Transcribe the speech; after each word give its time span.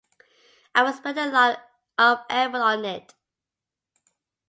I've 0.73 0.89
expended 0.89 1.27
a 1.27 1.31
lot 1.31 1.59
of 1.99 2.21
effort 2.27 2.57
on 2.57 2.85
it. 2.85 3.13